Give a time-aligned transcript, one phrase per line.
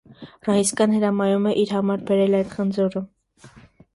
[0.47, 3.03] Ռաիսկան հրամայում է իր համար բերել այդ խնձորը։